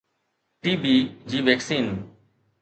ٽي 0.61 0.71
B 0.83 0.93
جي 1.29 1.39
vaccine 1.51 1.93